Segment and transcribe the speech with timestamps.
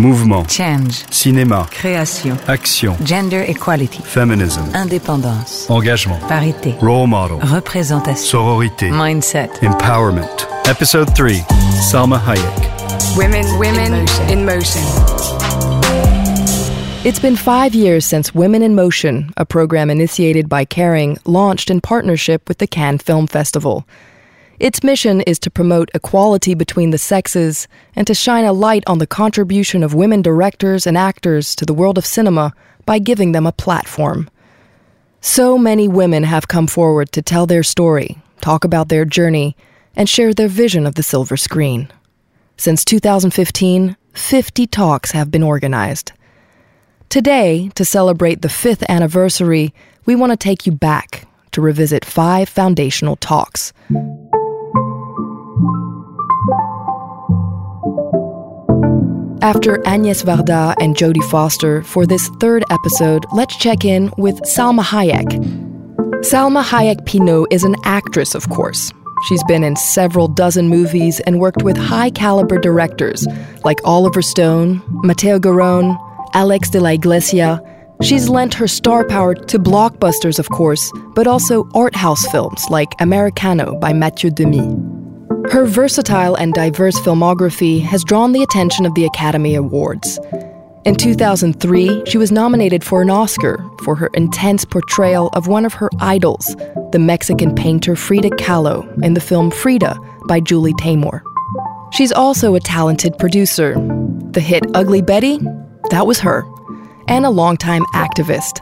[0.00, 0.48] Mouvement.
[0.48, 1.04] Change.
[1.10, 1.68] Cinéma.
[1.70, 2.34] Création.
[2.48, 2.96] Action.
[3.04, 4.02] Gender equality.
[4.02, 4.64] Feminism.
[4.74, 5.68] Indépendance.
[5.68, 6.18] Engagement.
[6.26, 6.74] Parité.
[6.80, 7.36] Role model.
[7.42, 8.16] Représentation.
[8.16, 8.90] Sororité.
[8.90, 9.50] Mindset.
[9.60, 10.46] Empowerment.
[10.66, 11.44] Episode 3.
[11.90, 13.16] Salma Hayek.
[13.18, 14.80] Women, women in motion.
[17.04, 21.82] It's been five years since Women in Motion, a program initiated by Kering, launched in
[21.82, 23.86] partnership with the Cannes Film Festival.
[24.60, 27.66] Its mission is to promote equality between the sexes
[27.96, 31.72] and to shine a light on the contribution of women directors and actors to the
[31.72, 32.52] world of cinema
[32.84, 34.28] by giving them a platform.
[35.22, 39.56] So many women have come forward to tell their story, talk about their journey,
[39.96, 41.90] and share their vision of the silver screen.
[42.58, 46.12] Since 2015, 50 talks have been organized.
[47.08, 49.72] Today, to celebrate the fifth anniversary,
[50.04, 53.72] we want to take you back to revisit five foundational talks.
[59.42, 64.82] After Agnès Varda and Jodie Foster, for this third episode, let's check in with Salma
[64.82, 65.24] Hayek.
[66.20, 68.92] Salma Hayek Pinault is an actress, of course.
[69.28, 73.26] She's been in several dozen movies and worked with high caliber directors
[73.64, 75.96] like Oliver Stone, Matteo Garrone,
[76.34, 77.62] Alex de la Iglesia.
[78.02, 82.94] She's lent her star power to blockbusters, of course, but also art house films like
[83.00, 84.99] Americano by Mathieu Demy.
[85.50, 90.20] Her versatile and diverse filmography has drawn the attention of the Academy Awards.
[90.84, 95.74] In 2003, she was nominated for an Oscar for her intense portrayal of one of
[95.74, 96.54] her idols,
[96.92, 101.20] the Mexican painter Frida Kahlo, in the film Frida by Julie Taymor.
[101.92, 103.74] She's also a talented producer.
[104.30, 105.40] The hit Ugly Betty?
[105.90, 106.44] That was her.
[107.08, 108.60] And a longtime activist.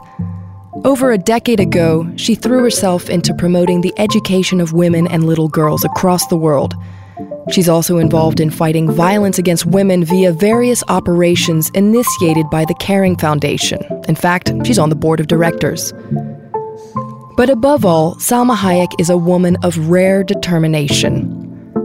[0.85, 5.49] Over a decade ago, she threw herself into promoting the education of women and little
[5.49, 6.73] girls across the world.
[7.51, 13.19] She's also involved in fighting violence against women via various operations initiated by the Kering
[13.19, 13.81] Foundation.
[14.07, 15.91] In fact, she's on the board of directors.
[17.35, 21.35] But above all, Salma Hayek is a woman of rare determination.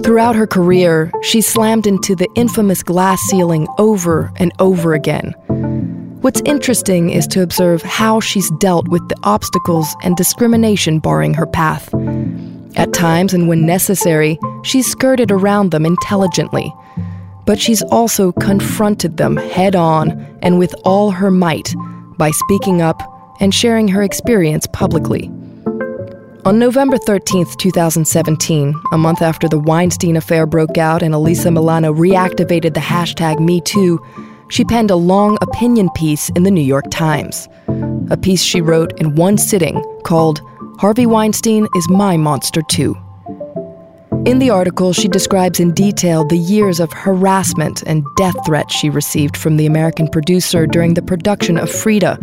[0.04, 5.34] Throughout her career, she slammed into the infamous glass ceiling over and over again.
[6.24, 11.44] What's interesting is to observe how she's dealt with the obstacles and discrimination barring her
[11.44, 11.92] path.
[12.76, 16.74] At times and when necessary, she's skirted around them intelligently.
[17.44, 21.74] But she's also confronted them head on and with all her might
[22.16, 23.02] by speaking up
[23.38, 25.30] and sharing her experience publicly.
[26.46, 31.92] On November 13, 2017, a month after the Weinstein affair broke out and Alyssa Milano
[31.92, 33.98] reactivated the hashtag MeToo,
[34.54, 37.48] she penned a long opinion piece in the New York Times.
[38.10, 40.40] A piece she wrote in one sitting called
[40.78, 42.96] Harvey Weinstein is My Monster Too.
[44.24, 48.88] In the article, she describes in detail the years of harassment and death threats she
[48.88, 52.16] received from the American producer during the production of Frida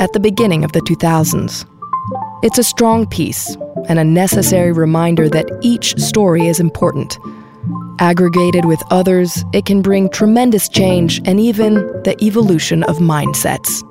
[0.00, 1.64] at the beginning of the 2000s.
[2.42, 3.56] It's a strong piece
[3.88, 7.16] and a necessary reminder that each story is important.
[7.98, 13.82] Aggregated with others, it can bring tremendous change and even the evolution of mindsets.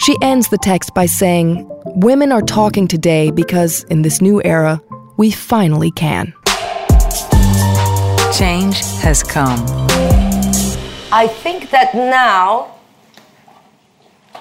[0.00, 4.80] She ends the text by saying, Women are talking today because in this new era,
[5.16, 6.32] we finally can.
[8.32, 9.58] Change has come.
[11.10, 12.76] I think that now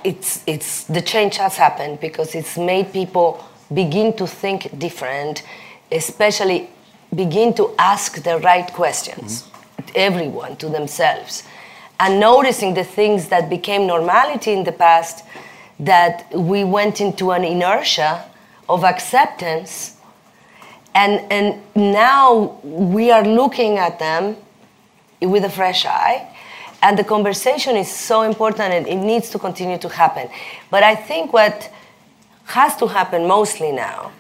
[0.04, 3.44] it's, it's, the change has happened because it's made people
[3.74, 5.42] begin to think different,
[5.92, 6.70] especially
[7.14, 9.92] begin to ask the right questions, mm-hmm.
[9.96, 11.44] everyone to themselves,
[12.00, 15.24] and noticing the things that became normality in the past
[15.80, 18.26] that we went into an inertia
[18.68, 19.96] of acceptance
[20.96, 24.36] and, and now we are looking at them
[25.22, 26.28] with a fresh eye
[26.82, 30.28] and the conversation is so important and it needs to continue to happen
[30.70, 31.72] but i think what
[32.46, 34.12] has to happen mostly now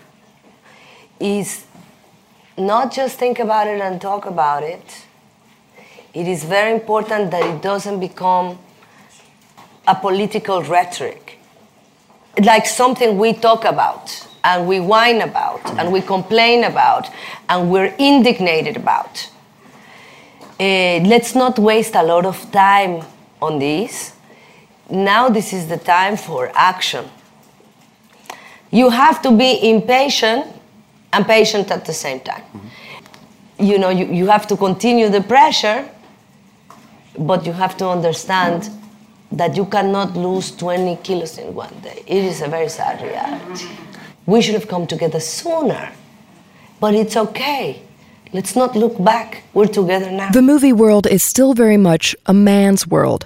[1.19, 1.65] is
[2.57, 5.05] not just think about it and talk about it.
[6.13, 8.57] It is very important that it doesn't become
[9.87, 11.37] a political rhetoric,
[12.43, 17.09] like something we talk about and we whine about and we complain about
[17.49, 19.29] and we're indignated about.
[20.59, 23.05] Uh, let's not waste a lot of time
[23.39, 24.13] on this.
[24.89, 27.05] Now, this is the time for action.
[28.71, 30.47] You have to be impatient
[31.17, 32.43] and patient at the same time.
[32.43, 33.63] Mm-hmm.
[33.69, 35.89] You know, you, you have to continue the pressure,
[37.17, 38.69] but you have to understand
[39.31, 42.03] that you cannot lose 20 kilos in one day.
[42.05, 43.67] It is a very sad reality.
[44.25, 45.91] We should have come together sooner,
[46.79, 47.81] but it's okay.
[48.31, 49.43] Let's not look back.
[49.53, 50.31] We're together now.
[50.31, 53.25] The movie world is still very much a man's world.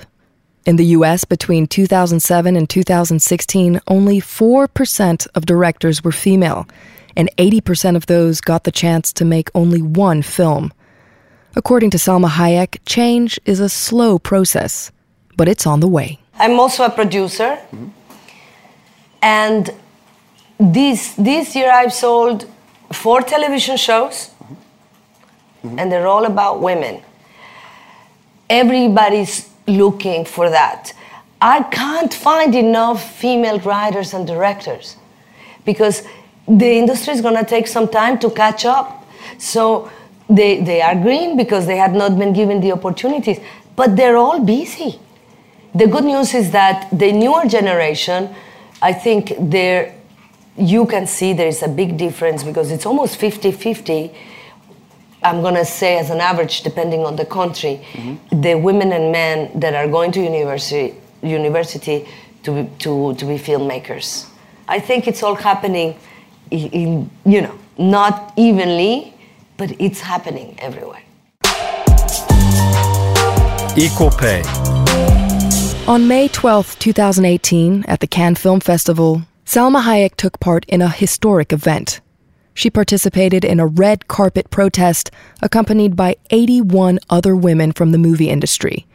[0.66, 6.68] In the US, between 2007 and 2016, only 4% of directors were female,
[7.16, 10.72] and 80% of those got the chance to make only one film.
[11.56, 14.92] According to Salma Hayek, change is a slow process,
[15.36, 16.20] but it's on the way.
[16.36, 17.60] I'm also a producer.
[19.22, 19.70] And
[20.60, 22.48] this, this year I've sold
[22.94, 24.32] four television shows,
[25.64, 27.02] and they're all about women.
[28.50, 30.94] Everybody's looking for that.
[31.42, 34.96] I can't find enough female writers and directors
[35.66, 36.04] because
[36.48, 39.08] the industry is going to take some time to catch up.
[39.38, 39.92] So
[40.30, 43.40] they, they are green because they had not been given the opportunities,
[43.76, 45.00] but they're all busy.
[45.74, 48.34] The good news is that the newer generation,
[48.82, 49.96] I think there
[50.58, 54.12] you can see there is a big difference because it's almost 50 50.
[55.24, 58.42] I'm going to say, as an average, depending on the country, mm-hmm.
[58.42, 62.08] the women and men that are going to university, university
[62.44, 64.28] to, be, to, to be filmmakers.
[64.68, 66.11] I think it's all happening, in, in,
[66.52, 69.14] you know, not evenly,
[69.58, 71.02] but it's happening everywhere.
[73.78, 74.44] Equal pay.
[75.88, 80.90] On May 12, 2018, at the Cannes Film Festival, Salma Hayek took part in a
[80.90, 82.02] historic event.
[82.54, 85.10] She participated in a red carpet protest
[85.42, 88.86] accompanied by 81 other women from the movie industry.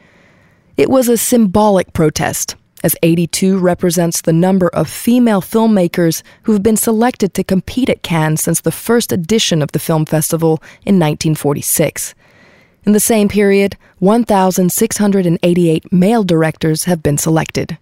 [0.76, 6.62] It was a symbolic protest, as 82 represents the number of female filmmakers who have
[6.62, 10.96] been selected to compete at Cannes since the first edition of the film festival in
[10.96, 12.14] 1946.
[12.84, 17.78] In the same period, 1,688 male directors have been selected.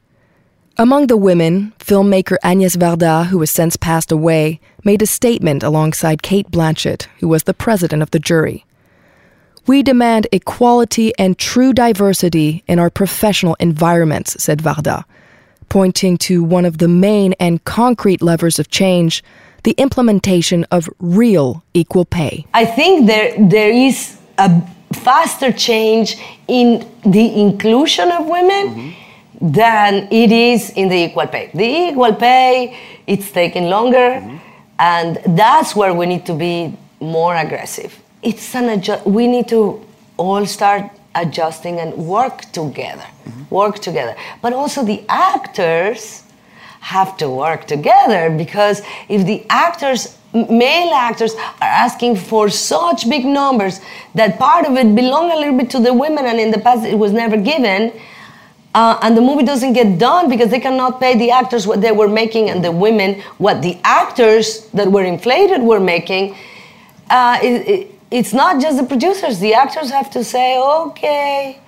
[0.76, 6.22] Among the women, filmmaker Agnès Varda, who has since passed away, made a statement alongside
[6.22, 8.64] Cate Blanchett, who was the president of the jury.
[9.66, 15.04] We demand equality and true diversity in our professional environments, said Varda,
[15.70, 19.24] pointing to one of the main and concrete levers of change
[19.62, 22.44] the implementation of real equal pay.
[22.52, 24.60] I think there, there is a
[24.92, 29.52] faster change in the inclusion of women mm-hmm.
[29.52, 31.50] than it is in the equal pay.
[31.54, 32.76] The equal pay,
[33.06, 34.36] it's taking longer, mm-hmm.
[34.78, 37.98] and that's where we need to be more aggressive.
[38.24, 39.84] It's an adju- we need to
[40.16, 43.06] all start adjusting and work together.
[43.28, 43.54] Mm-hmm.
[43.54, 44.16] Work together.
[44.42, 46.24] But also the actors
[46.80, 51.32] have to work together because if the actors male actors
[51.62, 53.80] are asking for such big numbers
[54.14, 56.84] that part of it belong a little bit to the women and in the past
[56.84, 57.92] it was never given
[58.74, 61.92] uh, and the movie doesn't get done because they cannot pay the actors what they
[61.92, 66.36] were making and the women what the actors that were inflated were making
[67.10, 71.60] uh, it, it, it's not just the producers the actors have to say okay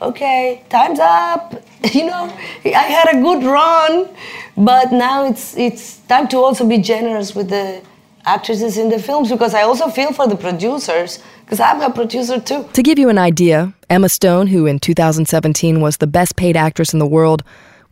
[0.00, 2.24] okay time's up you know
[2.64, 4.08] i had a good run
[4.56, 7.80] but now it's it's time to also be generous with the
[8.28, 12.38] actresses in the films because I also feel for the producers because I'm a producer
[12.38, 12.68] too.
[12.74, 16.92] To give you an idea, Emma Stone, who in 2017 was the best paid actress
[16.92, 17.42] in the world,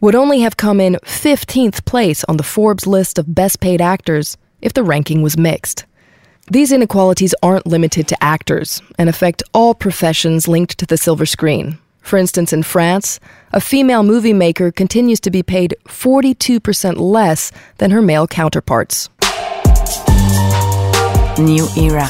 [0.01, 4.37] would only have come in 15th place on the Forbes list of best paid actors
[4.61, 5.87] if the ranking was mixed.
[6.49, 11.77] These inequalities aren't limited to actors and affect all professions linked to the silver screen.
[12.03, 13.19] For instance, in France,
[13.53, 19.11] a female movie maker continues to be paid 42% less than her male counterparts.
[21.37, 22.07] New Era.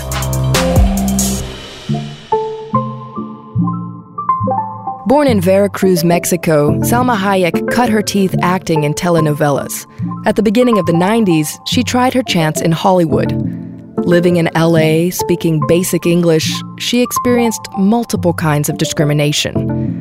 [5.06, 9.86] Born in Veracruz, Mexico, Salma Hayek cut her teeth acting in telenovelas.
[10.26, 13.65] At the beginning of the 90s, she tried her chance in Hollywood.
[14.04, 19.54] Living in LA, speaking basic English, she experienced multiple kinds of discrimination.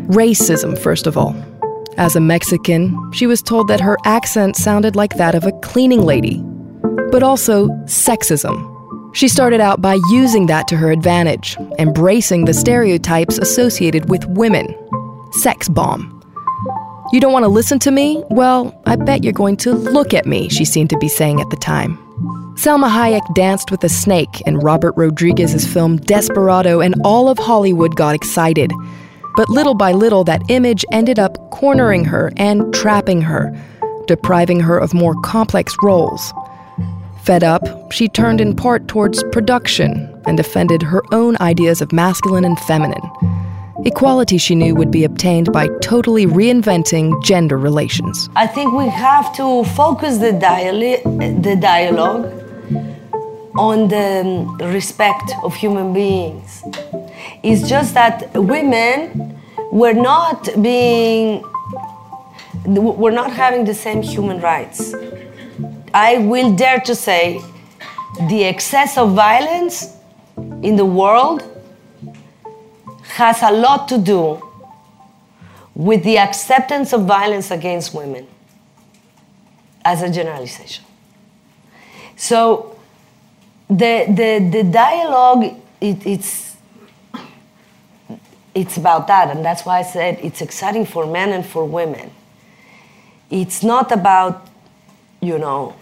[0.07, 1.35] Racism, first of all.
[1.97, 6.03] As a Mexican, she was told that her accent sounded like that of a cleaning
[6.03, 6.43] lady.
[7.09, 8.71] But also sexism,
[9.15, 14.75] she started out by using that to her advantage, embracing the stereotypes associated with women.
[15.31, 16.11] Sex bomb.
[17.13, 18.21] You don't want to listen to me?
[18.29, 21.49] Well, I bet you're going to look at me, she seemed to be saying at
[21.49, 22.04] the time.
[22.55, 27.97] Salma Hayek danced with a snake in Robert Rodriguez's film Desperado, and all of Hollywood
[27.97, 28.71] got excited.
[29.35, 33.53] But little by little, that image ended up cornering her and trapping her,
[34.07, 36.33] depriving her of more complex roles.
[37.23, 42.45] Fed up, she turned in part towards production and defended her own ideas of masculine
[42.45, 43.03] and feminine.
[43.83, 48.29] Equality, she knew, would be obtained by totally reinventing gender relations.
[48.37, 51.03] I think we have to focus the, diali-
[51.43, 52.44] the dialogue
[53.57, 56.63] on the respect of human beings.
[57.43, 59.35] It's just that women
[59.71, 61.43] we're not being,
[62.65, 64.93] we're not having the same human rights.
[65.93, 67.41] I will dare to say
[68.29, 69.97] the excess of violence
[70.37, 71.43] in the world
[73.03, 74.41] has a lot to do
[75.73, 78.27] with the acceptance of violence against women
[79.83, 80.85] as a generalization.
[82.15, 82.77] So
[83.67, 85.43] the, the, the dialogue,
[85.81, 86.55] it, it's,
[88.53, 92.09] it's about that, and that's why I said it's exciting for men and for women.
[93.29, 94.47] It's not about,
[95.21, 95.75] you know,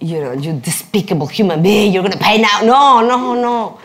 [0.00, 2.60] you know, you despicable human being, you're gonna pay now.
[2.62, 3.80] No, no, no.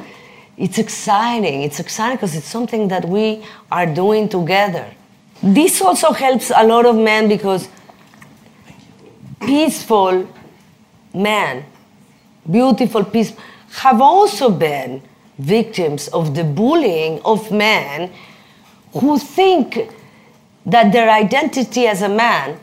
[0.58, 1.64] It's exciting.
[1.64, 4.86] It's exciting because it's something that we are doing together.
[5.42, 7.70] This also helps a lot of men because
[9.40, 10.28] peaceful
[11.14, 11.66] men,
[12.50, 15.02] beautiful, people, have also been
[15.38, 18.12] victims of the bullying of men
[18.94, 19.90] who think
[20.66, 22.60] that their identity as a man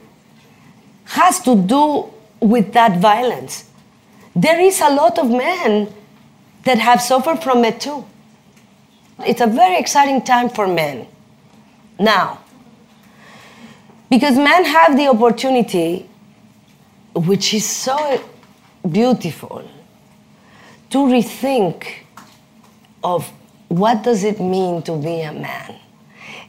[1.04, 3.70] has to do with that violence.
[4.34, 5.92] There is a lot of men
[6.64, 8.04] that have suffered from it too.
[9.24, 11.06] It's a very exciting time for men
[11.98, 12.40] now.
[14.10, 16.08] Because men have the opportunity,
[17.14, 18.22] which is so
[18.90, 19.68] beautiful,
[20.90, 21.86] to rethink
[23.02, 23.30] of
[23.68, 25.76] what does it mean to be a man.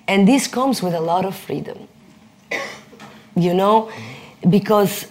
[0.07, 1.87] And this comes with a lot of freedom.
[3.35, 3.91] You know,
[4.49, 5.07] because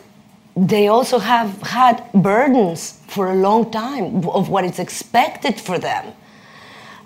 [0.56, 6.12] they also have had burdens for a long time of what is expected for them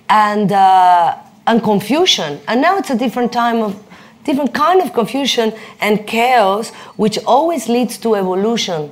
[0.08, 3.82] and uh, and confusion and now it's a different time of
[4.24, 8.90] different kind of confusion and chaos which always leads to evolution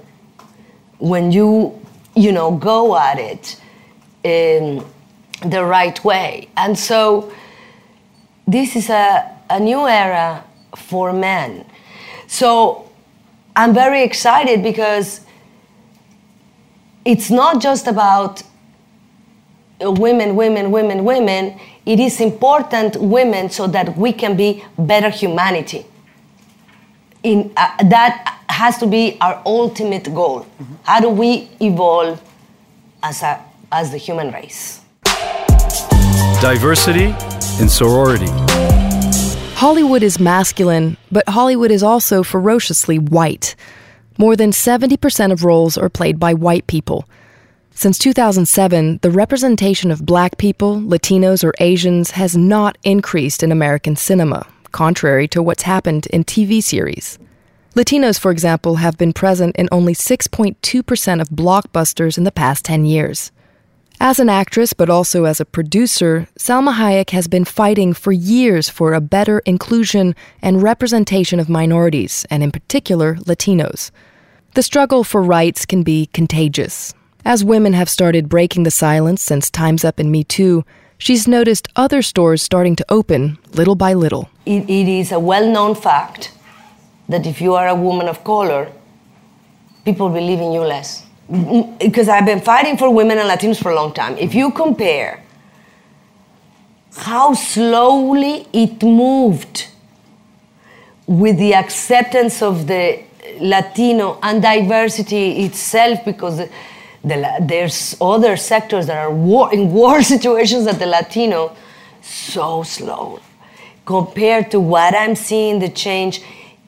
[0.99, 1.79] when you
[2.15, 3.61] you know go at it
[4.25, 4.85] in
[5.47, 7.33] the right way and so
[8.47, 11.65] this is a, a new era for men
[12.27, 12.89] so
[13.59, 15.21] I'm very excited because
[17.05, 18.43] it's not just about
[19.81, 21.59] women, women, women, women.
[21.85, 25.87] It is important women so that we can be better humanity.
[27.25, 30.41] In, uh, that has to be our ultimate goal.
[30.41, 30.75] Mm-hmm.
[30.83, 32.21] How do we evolve
[33.05, 34.83] as, a, as the human race?
[36.41, 37.15] Diversity
[37.61, 38.31] and sorority.
[39.55, 43.55] Hollywood is masculine, but Hollywood is also ferociously white.
[44.19, 47.09] More than 70% of roles are played by white people.
[47.71, 53.95] Since 2007, the representation of black people, Latinos, or Asians has not increased in American
[53.95, 57.21] cinema, contrary to what's happened in TV series.
[57.79, 62.85] Latinos, for example, have been present in only 6.2% of blockbusters in the past 10
[62.85, 63.31] years.
[64.01, 68.69] As an actress, but also as a producer, Salma Hayek has been fighting for years
[68.69, 73.93] for a better inclusion and representation of minorities, and in particular, Latinos.
[74.55, 76.95] The struggle for rights can be contagious.
[77.25, 80.65] As women have started breaking the silence since Time's Up and Me Too,
[80.99, 84.31] she's noticed other stores starting to open little by little.
[84.47, 86.33] it, it is a well known fact
[87.09, 88.71] that if you are a woman of color,
[89.85, 91.09] people believe in you less
[91.79, 94.17] because I've been fighting for women and Latinos for a long time.
[94.17, 95.23] If you compare
[96.97, 99.69] how slowly it moved
[101.07, 103.03] with the acceptance of the
[103.41, 106.51] Latino and diversity itself, because the,
[107.05, 111.55] the, there's other sectors that are war, in war situations that the Latino,
[112.01, 113.21] so slow
[113.85, 116.21] compared to what I'm seeing the change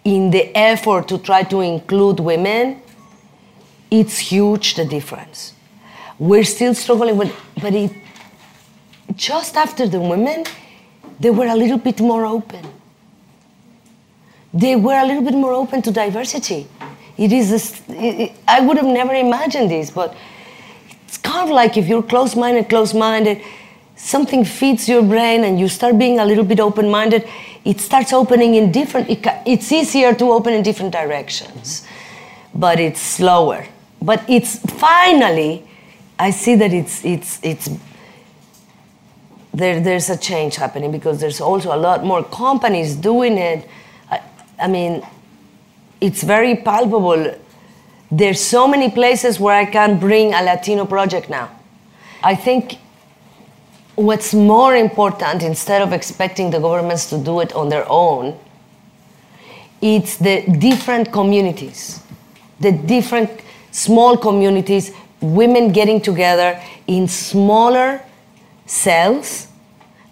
[0.04, 2.82] in the effort to try to include women
[3.90, 5.54] it's huge the difference.
[6.18, 7.90] We're still struggling with, but it,
[9.16, 10.44] just after the women,
[11.18, 12.64] they were a little bit more open.
[14.54, 16.68] They were a little bit more open to diversity.
[17.16, 20.14] It is, this, it, I would have never imagined this, but
[21.04, 23.42] it's kind of like if you're close minded, close minded,
[24.00, 27.28] something feeds your brain and you start being a little bit open minded,
[27.64, 31.86] it starts opening in different, it, it's easier to open in different directions,
[32.54, 33.66] but it's slower.
[34.02, 35.66] But it's finally
[36.20, 37.70] i see that it's it's it's
[39.52, 43.68] there, there's a change happening because there's also a lot more companies doing it.
[44.08, 44.20] I,
[44.60, 45.02] I mean
[46.00, 47.34] it's very palpable.
[48.12, 51.50] There's so many places where i can bring a latino project now.
[52.22, 52.78] I think
[54.00, 58.38] what's more important instead of expecting the governments to do it on their own
[59.80, 62.00] it's the different communities
[62.60, 63.30] the different
[63.70, 68.00] small communities, women getting together in smaller
[68.66, 69.48] cells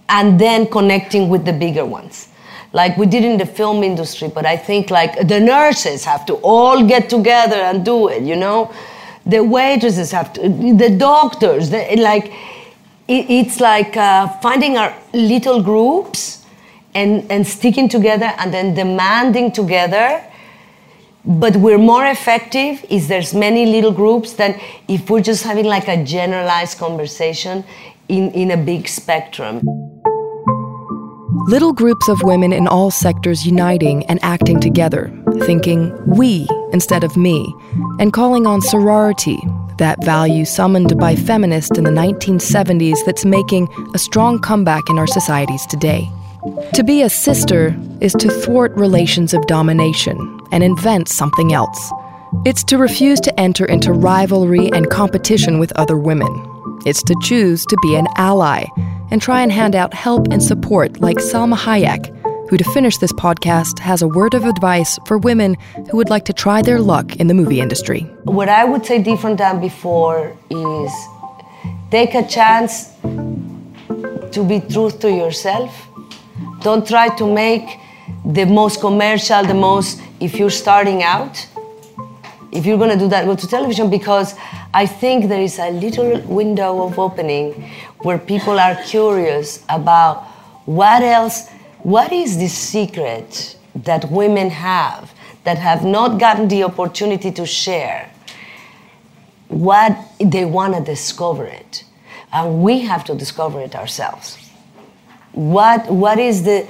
[0.08, 2.28] and then connecting with the bigger ones.
[2.72, 6.34] Like we did in the film industry but i think like the nurses have to
[6.42, 8.72] all get together and do it you know?
[9.24, 12.32] The waitresses have to the doctors the, like
[13.08, 16.44] it, it's like uh, finding our little groups
[16.94, 20.22] and, and sticking together and then demanding together
[21.28, 25.86] but we're more effective if there's many little groups than if we're just having like
[25.86, 27.64] a generalized conversation
[28.08, 29.60] in, in a big spectrum.
[31.48, 37.14] Little groups of women in all sectors uniting and acting together, thinking we instead of
[37.16, 37.54] me,
[38.00, 39.38] and calling on sorority,
[39.78, 45.06] that value summoned by feminists in the 1970s that's making a strong comeback in our
[45.06, 46.08] societies today.
[46.74, 51.92] To be a sister is to thwart relations of domination and invent something else.
[52.44, 56.28] It's to refuse to enter into rivalry and competition with other women.
[56.84, 58.66] It's to choose to be an ally
[59.10, 62.14] and try and hand out help and support like Salma Hayek,
[62.48, 65.56] who, to finish this podcast, has a word of advice for women
[65.90, 68.00] who would like to try their luck in the movie industry.
[68.24, 70.92] What I would say different than before is
[71.90, 72.92] take a chance
[74.32, 75.86] to be true to yourself.
[76.62, 77.78] Don't try to make
[78.24, 81.46] the most commercial, the most, if you're starting out,
[82.50, 84.34] if you're going to do that, go to television because
[84.72, 90.24] I think there is a little window of opening where people are curious about
[90.64, 91.48] what else,
[91.82, 95.12] what is the secret that women have
[95.44, 98.10] that have not gotten the opportunity to share?
[99.48, 101.84] What they want to discover it.
[102.32, 104.36] And we have to discover it ourselves.
[105.32, 106.68] What, what is the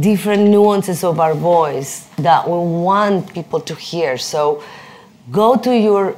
[0.00, 4.16] different nuances of our voice that we want people to hear?
[4.18, 4.64] So
[5.30, 6.16] go to your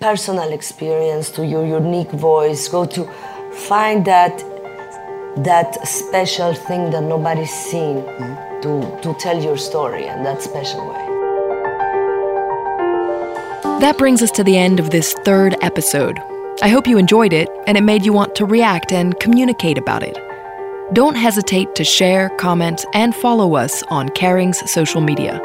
[0.00, 3.04] personal experience, to your unique voice, go to
[3.52, 4.42] find that
[5.44, 8.60] that special thing that nobody's seen mm-hmm.
[8.60, 11.04] to, to tell your story in that special way.
[13.80, 16.18] That brings us to the end of this third episode.
[16.60, 20.02] I hope you enjoyed it and it made you want to react and communicate about
[20.02, 20.18] it.
[20.92, 25.40] Don't hesitate to share, comment, and follow us on Kering's social media.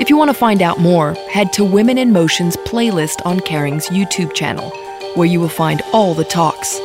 [0.00, 3.88] If you want to find out more, head to Women in Motion's playlist on Kering's
[3.90, 4.70] YouTube channel,
[5.14, 6.80] where you will find all the talks.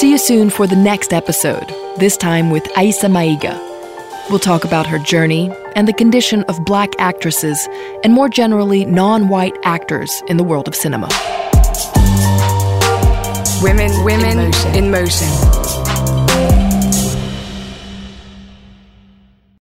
[0.00, 3.54] See you soon for the next episode, this time with Aissa Maiga.
[4.30, 7.68] We'll talk about her journey and the condition of black actresses
[8.02, 11.10] and more generally non white actors in the world of cinema.
[13.62, 14.74] Women, women in motion.
[14.74, 15.59] In motion.